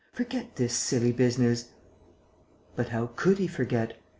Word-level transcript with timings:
Forget 0.13 0.55
this 0.55 0.73
silly 0.73 1.11
business." 1.11 1.73
But 2.75 2.89
how 2.89 3.11
could 3.15 3.37
he 3.37 3.45
forget 3.45 3.91
it? 3.91 3.97